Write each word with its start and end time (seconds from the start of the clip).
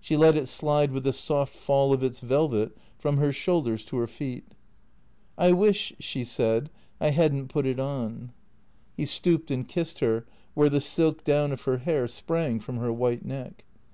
She 0.00 0.16
let 0.16 0.34
it 0.34 0.48
slide 0.48 0.92
with 0.92 1.04
the 1.04 1.12
soft 1.12 1.54
fall 1.54 1.92
of 1.92 2.02
its 2.02 2.20
velvet 2.20 2.74
from 2.98 3.18
her 3.18 3.34
shoulders 3.34 3.84
to 3.84 3.98
her 3.98 4.06
feet." 4.06 4.52
I 5.46 5.52
wish," 5.52 5.92
she 5.98 6.24
said," 6.24 6.70
I 7.02 7.10
had 7.10 7.34
n't 7.34 7.50
put 7.50 7.66
it 7.66 7.78
on." 7.78 8.32
He 8.96 9.04
stooped 9.04 9.50
and 9.50 9.68
kissed 9.68 9.98
her 10.00 10.24
where 10.54 10.70
the 10.70 10.80
silk 10.80 11.22
down 11.22 11.52
of 11.52 11.60
her 11.64 11.76
hair 11.76 12.08
sprang 12.08 12.60
from 12.60 12.76
her 12.78 12.90
white 12.94 13.26
neck. 13.26 13.66